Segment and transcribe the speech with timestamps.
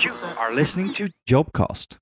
[0.00, 1.96] You are listening to Jobcast.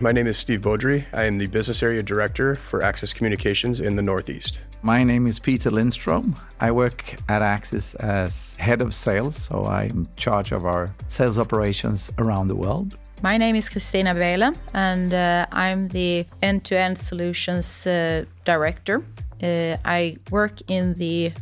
[0.00, 1.04] My name is Steve Beaudry.
[1.12, 4.60] I am the Business Area Director for Axis Communications in the Northeast.
[4.80, 6.36] My name is Peter Lindstrom.
[6.58, 11.38] I work at Axis as head of sales, so I'm in charge of our sales
[11.38, 12.96] operations around the world.
[13.22, 19.04] My name is Cristina Behle, and uh, I'm the end to end solutions uh, director.
[19.42, 21.32] Uh, I work in the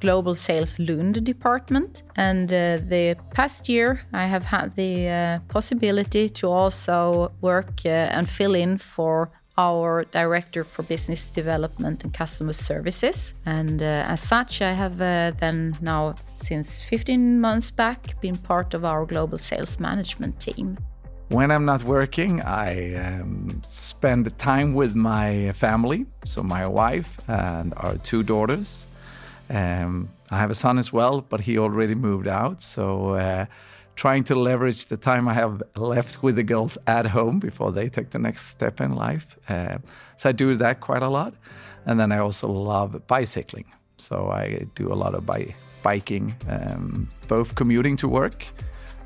[0.00, 2.02] global sales Lund department.
[2.16, 7.88] And uh, the past year, I have had the uh, possibility to also work uh,
[7.88, 13.34] and fill in for our director for business development and customer services.
[13.44, 18.74] And uh, as such, I have uh, then now, since 15 months back, been part
[18.74, 20.78] of our global sales management team.
[21.28, 27.72] When I'm not working, I um, spend time with my family, so my wife and
[27.76, 28.88] our two daughters.
[29.50, 32.62] Um, I have a son as well, but he already moved out.
[32.62, 33.46] So, uh,
[33.96, 37.88] trying to leverage the time I have left with the girls at home before they
[37.88, 39.36] take the next step in life.
[39.48, 39.78] Uh,
[40.16, 41.34] so, I do that quite a lot.
[41.86, 43.66] And then I also love bicycling.
[43.96, 48.46] So, I do a lot of bi- biking, um, both commuting to work.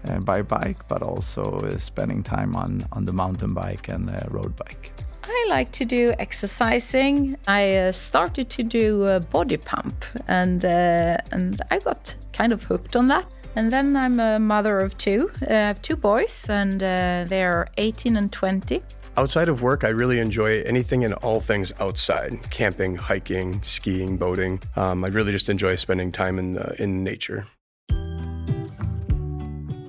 [0.06, 4.20] Uh, by bike, but also uh, spending time on, on the mountain bike and uh,
[4.29, 4.92] road bike.
[5.28, 7.36] I like to do exercising.
[7.47, 12.62] I uh, started to do a body pump, and uh, and I got kind of
[12.62, 13.33] hooked on that.
[13.56, 15.30] And then I'm a mother of two.
[15.42, 18.83] Uh, I have two boys, and uh, they're 18 and 20.
[19.17, 24.61] Outside of work, I really enjoy anything and all things outside camping, hiking, skiing, boating.
[24.75, 27.47] Um, I really just enjoy spending time in, the, in nature.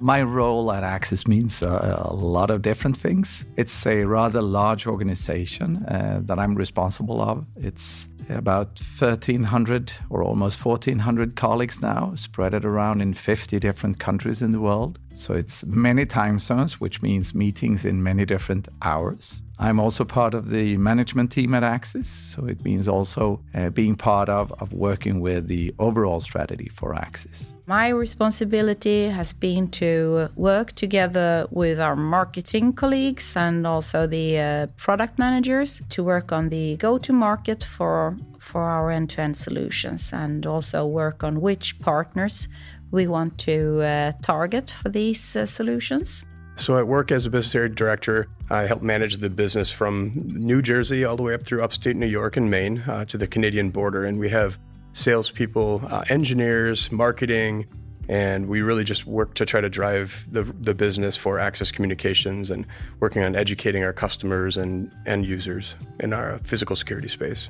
[0.06, 3.44] My role at Axis means uh, a lot of different things.
[3.58, 7.44] It's a rather large organization uh, that I'm responsible of.
[7.56, 14.44] It's about 1,300 or almost 1,400 colleagues now, spread it around in 50 different countries
[14.44, 15.00] in the world.
[15.16, 19.42] So it's many time zones, which means meetings in many different hours.
[19.58, 23.96] I'm also part of the management team at Axis, so it means also uh, being
[23.96, 27.54] part of, of working with the overall strategy for Axis.
[27.66, 34.68] My responsibility has been to work together with our marketing colleagues and also the uh,
[34.76, 39.38] product managers to work on the go to market for, for our end to end
[39.38, 42.50] solutions and also work on which partners
[42.92, 46.26] we want to uh, target for these uh, solutions.
[46.58, 50.62] So, at work as a business area director, I help manage the business from New
[50.62, 53.72] Jersey all the way up through upstate New York and Maine uh, to the Canadian
[53.72, 54.06] border.
[54.06, 54.58] And we have
[54.94, 57.66] salespeople, uh, engineers, marketing,
[58.08, 62.52] and we really just work to try to drive the, the business for Axis Communications
[62.52, 62.66] and
[63.00, 67.50] working on educating our customers and end users in our physical security space.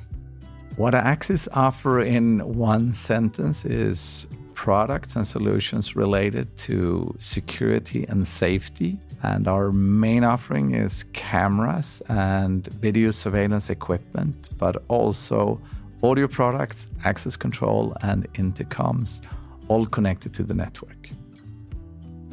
[0.76, 4.26] What Axis offer in one sentence is
[4.56, 8.98] products and solutions related to security and safety.
[9.22, 15.60] And our main offering is cameras and video surveillance equipment, but also
[16.02, 19.20] audio products, access control, and intercoms,
[19.68, 21.10] all connected to the network.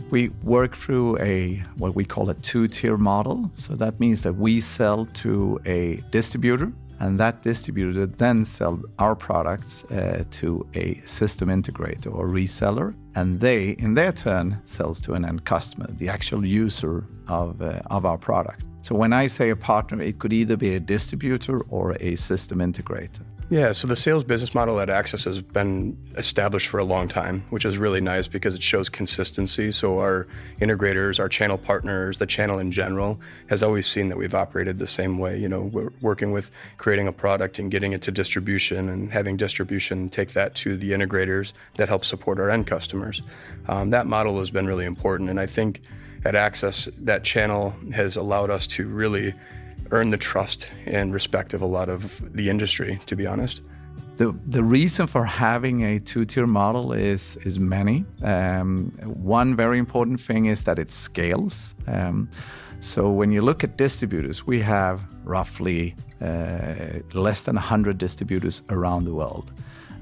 [0.10, 3.52] We work through a what we call a two-tier model.
[3.56, 6.72] So that means that we sell to a distributor
[7.04, 13.42] and that distributor then sell our products uh, to a system integrator or reseller and
[13.42, 18.06] they in their turn sells to an end customer the actual user of, uh, of
[18.06, 18.64] our product.
[18.82, 22.60] So when i say a partner it could either be a distributor or a system
[22.60, 27.08] integrator yeah, so the sales business model at Axis has been established for a long
[27.08, 29.72] time, which is really nice because it shows consistency.
[29.72, 30.28] So our
[30.60, 34.88] integrators, our channel partners, the channel in general has always seen that we've operated the
[34.88, 35.38] same way.
[35.38, 39.38] You know, we're working with creating a product and getting it to distribution and having
[39.38, 43.22] distribution take that to the integrators that help support our end customers.
[43.68, 45.82] Um, that model has been really important, and I think
[46.26, 49.34] at Axis, that channel has allowed us to really
[49.94, 53.62] earn the trust and respect of a lot of the industry, to be honest.
[54.16, 58.04] The, the reason for having a two tier model is, is many.
[58.24, 61.76] Um, one very important thing is that it scales.
[61.88, 62.28] Um,
[62.80, 69.06] so when you look at distributors, we have roughly uh, less than 100 distributors around
[69.06, 69.52] the world.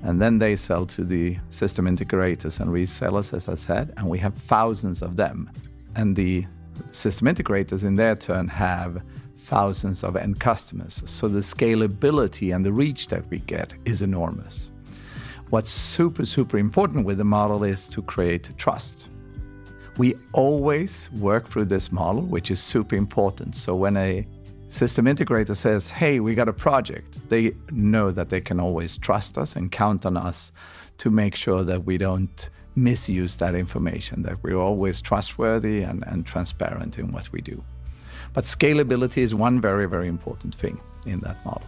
[0.04, 4.20] And then they sell to the system integrators and resellers, as I said, and we
[4.20, 5.52] have thousands of them.
[5.96, 6.46] And the
[6.92, 9.02] system integrators, in their turn, have
[9.52, 11.04] thousands of end customers.
[11.06, 14.72] So the scalability and the reach that we get is enormous.
[15.50, 19.10] What's super, super important with the model is to create trust.
[19.98, 23.56] We always work through this model, which is super important.
[23.56, 24.26] So when a
[24.70, 29.38] system integrator says, hey, we got a project, they know that they can always trust
[29.38, 30.54] us and count on us
[31.00, 36.26] to make sure that we don't misuse that information, that we're always trustworthy and, and
[36.26, 37.62] transparent in what we do.
[38.34, 41.64] But scalability is one very, very important thing in that model.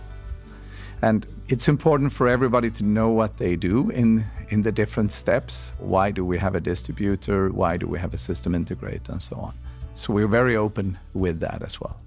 [1.02, 5.74] And it's important for everybody to know what they do in, in the different steps.
[5.80, 7.50] Why do we have a distributor?
[7.50, 9.10] Why do we have a system integrator?
[9.10, 9.54] And so on.
[9.96, 12.00] So we're very open with that as well.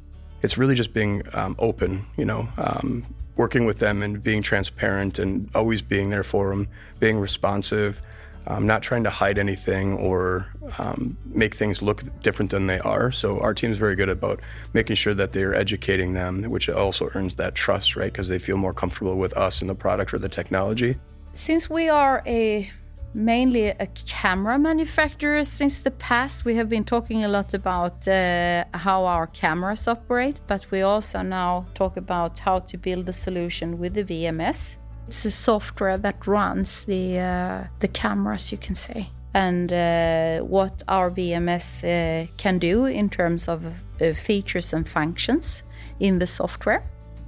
[0.42, 3.04] It's really just being um, open, you know, um,
[3.36, 6.66] working with them and being transparent and always being there for them,
[6.98, 8.00] being responsive,
[8.46, 10.46] um, not trying to hide anything or
[10.78, 13.10] um, make things look different than they are.
[13.10, 14.40] So our team is very good about
[14.72, 18.12] making sure that they're educating them, which also earns that trust, right?
[18.12, 20.96] Because they feel more comfortable with us and the product or the technology.
[21.32, 22.70] Since we are a
[23.16, 26.44] mainly a camera manufacturer since the past.
[26.44, 31.22] We have been talking a lot about uh, how our cameras operate, but we also
[31.22, 34.76] now talk about how to build the solution with the VMS.
[35.08, 40.82] It's a software that runs the uh, the cameras, you can say, and uh, what
[40.88, 45.62] our VMS uh, can do in terms of uh, features and functions
[46.00, 46.82] in the software.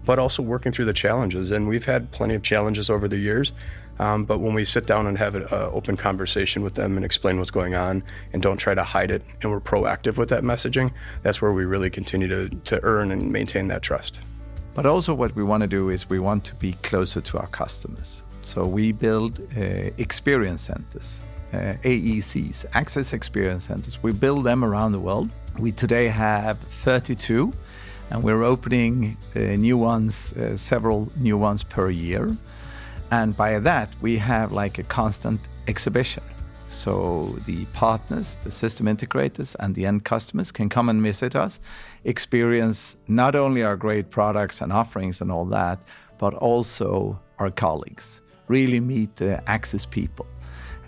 [0.05, 3.53] But also working through the challenges, and we've had plenty of challenges over the years.
[4.01, 7.39] Um, but when we sit down and have an open conversation with them and explain
[7.39, 8.03] what's going on
[8.33, 10.93] and don't try to hide it, and we're proactive with that messaging,
[11.23, 14.21] that's where we really continue to, to earn and maintain that trust.
[14.79, 17.49] But also, what we want to do is we want to be closer to our
[17.49, 18.23] customers.
[18.45, 21.19] So we build uh, experience centers,
[21.53, 24.01] uh, AECs, Axis Experience Centers.
[24.05, 25.31] We build them around the world.
[25.59, 27.53] We today have 32,
[28.11, 32.31] and we're opening uh, new ones, uh, several new ones per year.
[33.11, 36.23] And by that, we have like a constant exhibition.
[36.69, 41.61] So the partners, the system integrators, and the end customers can come and visit us,
[42.05, 45.79] experience not only our great products and offerings and all that,
[46.19, 50.27] but also our colleagues, really meet the Axis people.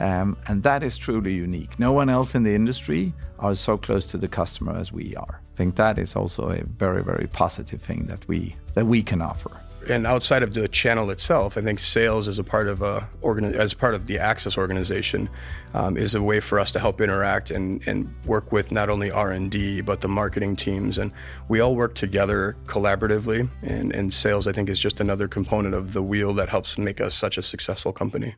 [0.00, 1.78] Um, and that is truly unique.
[1.78, 5.40] No one else in the industry are so close to the customer as we are.
[5.54, 9.20] I think that is also a very, very positive thing that we that we can
[9.20, 9.50] offer
[9.88, 13.54] and outside of the channel itself, I think sales as a part of a organi-
[13.54, 15.28] as part of the Axis organization
[15.74, 19.10] um, is a way for us to help interact and, and work with not only
[19.10, 21.12] R and D but the marketing teams, and
[21.48, 23.48] we all work together collaboratively.
[23.62, 27.00] And, and sales, I think, is just another component of the wheel that helps make
[27.00, 28.34] us such a successful company.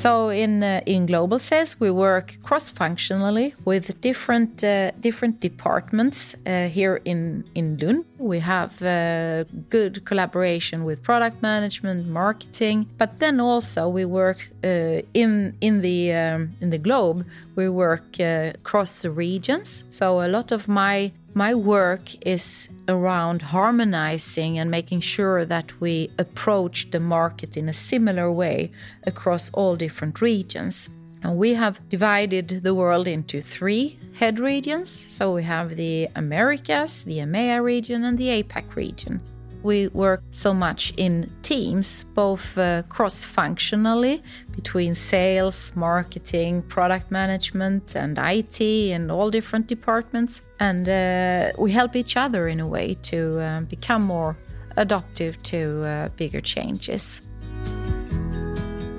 [0.00, 6.68] So in uh, in global sales, we work cross-functionally with different uh, different departments uh,
[6.68, 8.06] here in in Lund.
[8.16, 15.02] We have uh, good collaboration with product management, marketing, but then also we work uh,
[15.12, 17.26] in in the um, in the globe.
[17.56, 19.84] We work uh, across the regions.
[19.90, 26.10] So a lot of my my work is around harmonizing and making sure that we
[26.18, 28.72] approach the market in a similar way
[29.06, 30.88] across all different regions.
[31.22, 34.88] And we have divided the world into three head regions.
[34.90, 39.20] So we have the Americas, the EMEA region, and the APAC region.
[39.62, 44.22] We work so much in teams, both uh, cross functionally
[44.52, 50.42] between sales, marketing, product management, and IT, and all different departments.
[50.60, 54.36] And uh, we help each other in a way to uh, become more
[54.78, 57.20] adaptive to uh, bigger changes.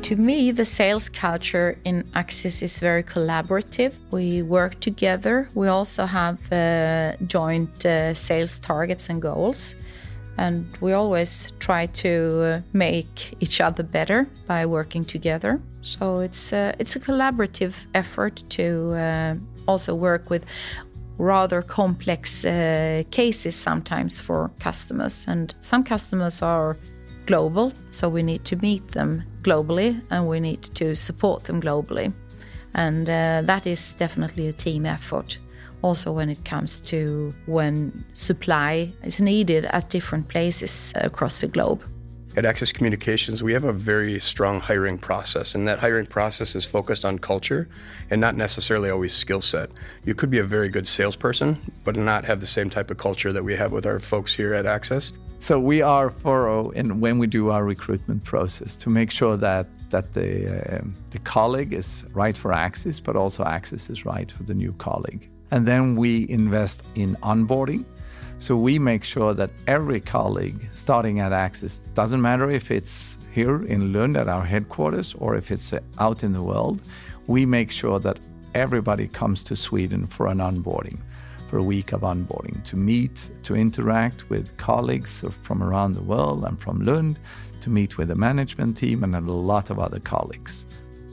[0.03, 3.93] To me, the sales culture in Axis is very collaborative.
[4.11, 5.47] We work together.
[5.55, 9.75] We also have uh, joint uh, sales targets and goals
[10.41, 15.61] and we always try to uh, make each other better by working together.
[15.81, 19.35] So it's uh, it's a collaborative effort to uh,
[19.67, 20.45] also work with
[21.17, 26.75] rather complex uh, cases sometimes for customers, and some customers are
[27.27, 32.11] global, so we need to meet them globally and we need to support them globally,
[32.73, 35.37] and uh, that is definitely a team effort
[35.81, 41.83] also when it comes to when supply is needed at different places across the globe.
[42.37, 46.63] At Axis Communications, we have a very strong hiring process, and that hiring process is
[46.63, 47.67] focused on culture
[48.09, 49.69] and not necessarily always skill set.
[50.05, 53.33] You could be a very good salesperson, but not have the same type of culture
[53.33, 55.11] that we have with our folks here at Axis.
[55.39, 59.65] So we are thorough in when we do our recruitment process to make sure that
[59.89, 64.43] that the uh, the colleague is right for Axis, but also Axis is right for
[64.43, 65.30] the new colleague.
[65.51, 67.85] And then we invest in onboarding.
[68.39, 73.63] So we make sure that every colleague starting at Axis, doesn't matter if it's here
[73.63, 76.81] in Lund at our headquarters or if it's uh, out in the world,
[77.27, 78.17] we make sure that
[78.55, 80.97] everybody comes to Sweden for an onboarding,
[81.47, 86.43] for a week of onboarding, to meet, to interact with colleagues from around the world
[86.43, 87.19] and from Lund,
[87.61, 90.65] to meet with the management team and a lot of other colleagues.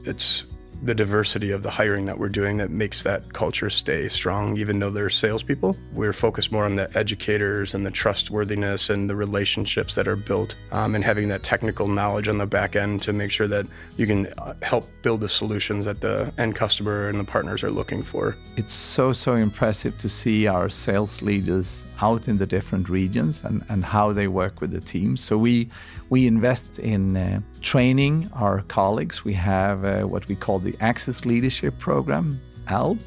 [0.03, 0.45] It's
[0.81, 4.79] the diversity of the hiring that we're doing that makes that culture stay strong, even
[4.79, 5.75] though they're salespeople.
[5.93, 10.55] We're focused more on the educators and the trustworthiness and the relationships that are built
[10.71, 13.65] um, and having that technical knowledge on the back end to make sure that
[13.97, 17.71] you can uh, help build the solutions that the end customer and the partners are
[17.71, 18.35] looking for.
[18.55, 23.63] It's so, so impressive to see our sales leaders out in the different regions and,
[23.69, 25.17] and how they work with the team.
[25.17, 25.69] So we
[26.09, 29.23] we invest in uh, training our colleagues.
[29.23, 32.99] We have uh, what we call the Axis Leadership Program, ALP.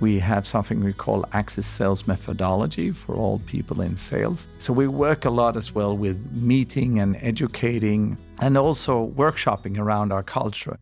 [0.00, 4.48] We have something we call Axis Sales Methodology for all people in sales.
[4.58, 10.10] So we work a lot as well with meeting and educating and also workshopping around
[10.10, 10.78] our culture.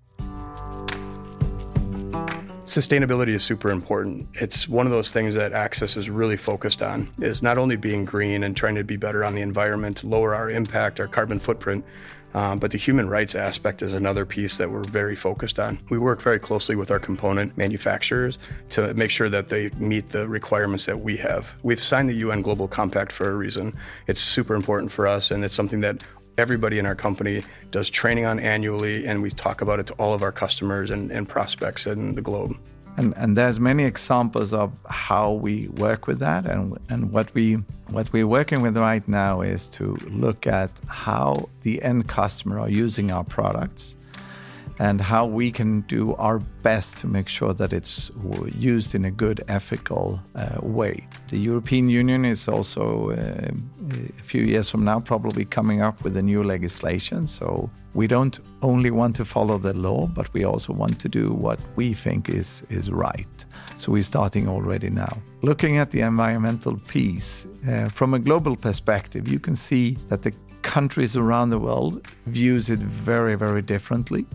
[2.69, 4.29] Sustainability is super important.
[4.35, 8.05] It's one of those things that Axis is really focused on is not only being
[8.05, 11.83] green and trying to be better on the environment, lower our impact, our carbon footprint,
[12.35, 15.79] um, but the human rights aspect is another piece that we're very focused on.
[15.89, 18.37] We work very closely with our component manufacturers
[18.69, 21.55] to make sure that they meet the requirements that we have.
[21.63, 23.75] We've signed the UN Global Compact for a reason.
[24.09, 26.05] It's super important for us, and it's something that
[26.39, 30.15] everybody in our company does training on annually, and we talk about it to all
[30.15, 32.57] of our customers and, and prospects in the globe.
[32.97, 37.55] And, and, there's many examples of how we work with that and, and what we
[37.91, 42.69] what we're working with right now is to look at how the end customer are
[42.69, 43.97] using our products
[44.79, 48.11] and how we can do our best to make sure that it's
[48.59, 51.07] used in a good, ethical uh, way.
[51.29, 53.51] The European Union is also, uh,
[54.19, 57.27] a few years from now, probably coming up with a new legislation.
[57.27, 61.33] So we don't only want to follow the law, but we also want to do
[61.33, 63.45] what we think is, is right.
[63.79, 65.13] So we're starting already now.
[65.43, 70.33] Looking at the environmental piece, uh, from a global perspective, you can see that the
[70.63, 74.27] countries around the world views it very, very differently.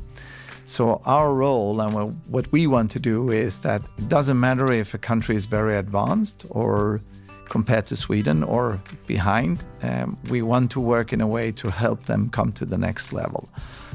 [0.66, 4.94] So our role and what we want to do is that it doesn't matter if
[4.94, 7.02] a country is very advanced or
[7.46, 9.64] compared to Sweden or behind.
[9.82, 13.14] Um, we want to work in a way to help them come to the next
[13.14, 13.50] level.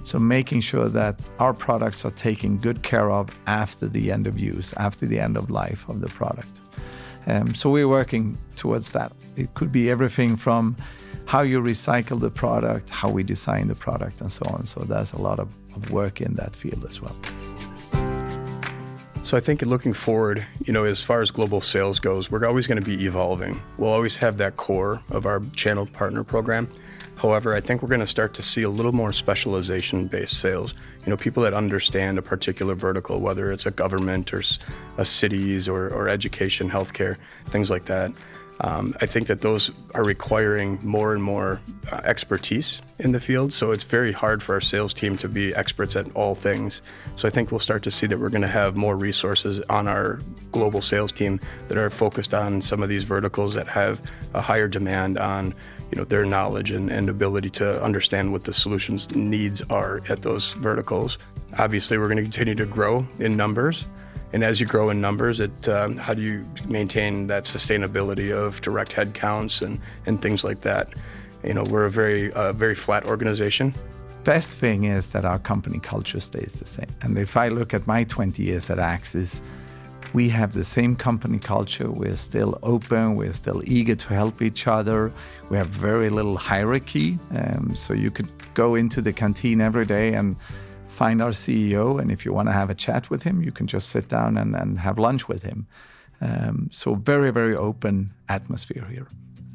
[0.04, 4.38] So making sure that our products are taken good care of after the end of
[4.38, 6.60] use, after the end of life of the product.
[7.26, 9.12] Um, so we're working towards that.
[9.36, 10.76] It could be everything from
[11.28, 14.64] how you recycle the product, how we design the product, and so on.
[14.64, 17.14] So there's a lot of, of work in that field as well.
[19.24, 22.66] So I think looking forward, you know, as far as global sales goes, we're always
[22.66, 23.60] going to be evolving.
[23.76, 26.66] We'll always have that core of our channel partner program.
[27.16, 30.72] However, I think we're going to start to see a little more specialization based sales.
[31.04, 34.42] You know, people that understand a particular vertical, whether it's a government or
[34.96, 37.18] a cities or, or education, healthcare,
[37.50, 38.12] things like that.
[38.60, 41.60] Um, I think that those are requiring more and more
[41.92, 43.52] uh, expertise in the field.
[43.52, 46.82] So it's very hard for our sales team to be experts at all things.
[47.14, 49.86] So I think we'll start to see that we're going to have more resources on
[49.86, 51.38] our global sales team
[51.68, 54.02] that are focused on some of these verticals that have
[54.34, 55.54] a higher demand on
[55.90, 60.22] you know their knowledge and, and ability to understand what the solutions needs are at
[60.22, 61.18] those verticals.
[61.58, 63.86] Obviously, we're going to continue to grow in numbers.
[64.32, 68.60] And as you grow in numbers, it um, how do you maintain that sustainability of
[68.60, 70.94] direct headcounts and, and things like that?
[71.42, 73.74] You know, we're a very uh, very flat organization.
[74.24, 76.94] Best thing is that our company culture stays the same.
[77.00, 79.40] And if I look at my 20 years at Axis,
[80.12, 81.90] we have the same company culture.
[81.90, 83.16] We're still open.
[83.16, 85.12] We're still eager to help each other.
[85.48, 87.18] We have very little hierarchy.
[87.34, 90.36] Um, so you could go into the canteen every day and
[91.02, 93.66] find our CEO, and if you want to have a chat with him, you can
[93.66, 95.66] just sit down and, and have lunch with him.
[96.20, 99.06] Um, so very, very open atmosphere here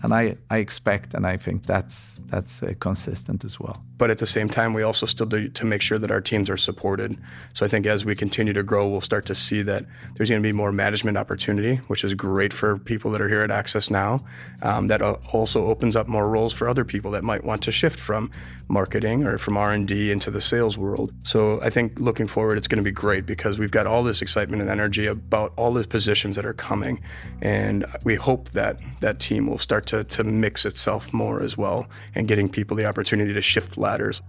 [0.03, 3.83] and I, I expect and I think that's that's uh, consistent as well.
[4.03, 6.49] But at the same time, we also still do to make sure that our teams
[6.49, 7.15] are supported.
[7.53, 10.43] So I think as we continue to grow, we'll start to see that there's going
[10.43, 13.89] to be more management opportunity, which is great for people that are here at Axis
[13.89, 14.19] now.
[14.61, 17.97] Um, that also opens up more roles for other people that might want to shift
[17.97, 18.29] from
[18.67, 21.13] marketing or from R&D into the sales world.
[21.23, 24.21] So I think looking forward, it's going to be great because we've got all this
[24.21, 27.01] excitement and energy about all the positions that are coming,
[27.41, 31.87] and we hope that that team will start to to, mix itself more as well
[32.15, 34.21] and getting people the opportunity to shift ladders.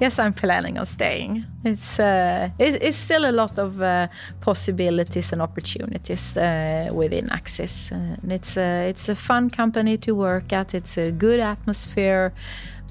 [0.00, 1.44] Yes, I'm planning on staying.
[1.64, 4.08] It's uh, it, it's still a lot of uh,
[4.40, 7.92] possibilities and opportunities uh, within Axis.
[7.92, 10.74] Uh, and it's a, it's a fun company to work at.
[10.74, 12.32] It's a good atmosphere,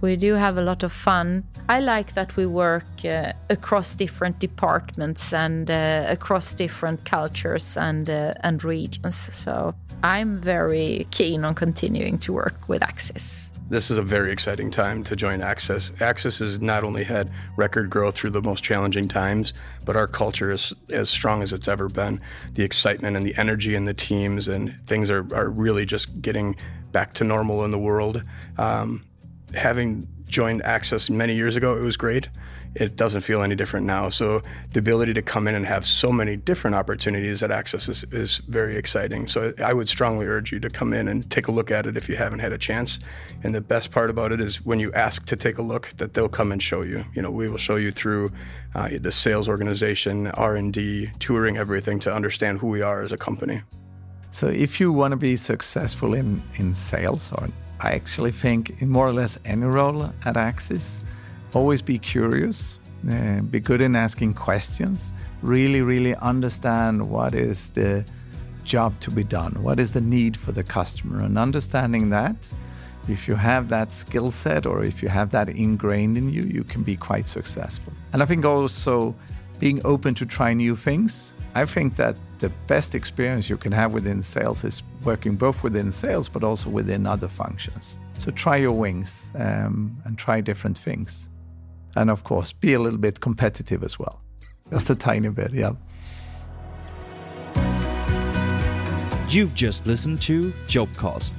[0.03, 1.46] We do have a lot of fun.
[1.70, 8.10] I like that we work uh, across different departments and uh, across different cultures and
[8.10, 9.15] uh, and regions.
[9.15, 9.74] So
[10.04, 13.50] I'm very keen on continuing to work with Axis.
[13.70, 15.94] This is a very exciting time to join Axis.
[16.02, 19.54] Axis has not only had record growth through the most challenging times,
[19.86, 22.20] but our culture is as strong as it's ever been.
[22.56, 26.58] The excitement and the energy in the teams and things are, are really just getting
[26.92, 28.24] back to normal in the world.
[28.58, 29.06] Um,
[29.56, 32.28] having joined Axis many years ago, it was great
[32.75, 34.10] it doesn't feel any different now.
[34.10, 38.03] So the ability to come in and have so many different opportunities at Axis is,
[38.12, 39.27] is very exciting.
[39.27, 41.98] So I would strongly urge you to come in and take a look at it
[41.98, 43.00] if you haven't had a chance.
[43.44, 46.13] And the best part about it is when you ask to take a look, that
[46.13, 47.03] they'll come and show you.
[47.13, 48.32] You know, we will show you through
[48.75, 53.12] uh, the sales organization, R and D, touring everything to understand who we are as
[53.12, 53.62] a company.
[54.32, 57.50] So if you want to be successful in in sales, or
[57.80, 61.03] I actually think in more or less any role at Axis
[61.56, 62.80] always be curious,
[63.12, 68.06] uh, be good in asking questions, really, really understand what is the
[68.64, 72.36] job to be done, what is the need for the customer, and understanding that.
[73.10, 76.64] If you have that skill set or if you have that ingrained in you, you
[76.64, 77.92] can be quite successful.
[78.14, 79.14] And I think also
[79.60, 81.34] being open to try new things.
[81.56, 85.92] I think that the best experience you can have within sales is working both within
[85.92, 87.98] sales but also within other functions.
[88.18, 91.30] So try your wings um, and try different things
[91.96, 94.22] and of course be a little bit competitive as well.
[94.72, 95.74] Just a tiny bit yeah.
[99.30, 101.34] You've just listened to jobcast